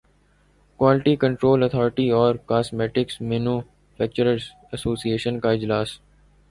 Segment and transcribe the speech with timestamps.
[0.79, 3.59] quality control authority اور cosmetics مینو
[3.99, 5.99] فیکچررز association کا اجلاس